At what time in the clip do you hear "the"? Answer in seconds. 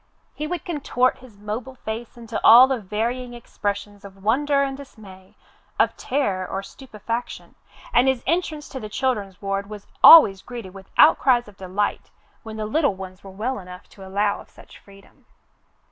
2.65-2.79, 8.79-8.89, 12.57-12.65